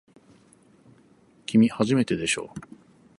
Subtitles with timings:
[1.45, 2.51] きみ、初めてでしょ。